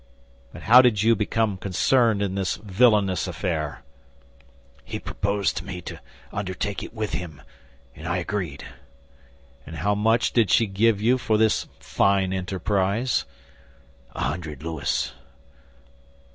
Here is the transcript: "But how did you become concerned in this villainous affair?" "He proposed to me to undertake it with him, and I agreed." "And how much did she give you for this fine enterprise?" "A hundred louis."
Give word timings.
"But 0.51 0.63
how 0.63 0.81
did 0.81 1.03
you 1.03 1.15
become 1.15 1.57
concerned 1.57 2.23
in 2.23 2.33
this 2.33 2.55
villainous 2.55 3.27
affair?" 3.27 3.83
"He 4.83 4.97
proposed 4.97 5.57
to 5.57 5.63
me 5.63 5.79
to 5.81 5.99
undertake 6.33 6.81
it 6.81 6.91
with 6.91 7.13
him, 7.13 7.43
and 7.95 8.07
I 8.07 8.17
agreed." 8.17 8.63
"And 9.63 9.75
how 9.75 9.93
much 9.93 10.33
did 10.33 10.49
she 10.49 10.65
give 10.65 10.99
you 10.99 11.19
for 11.19 11.37
this 11.37 11.67
fine 11.79 12.33
enterprise?" 12.33 13.25
"A 14.15 14.21
hundred 14.23 14.63
louis." 14.63 15.13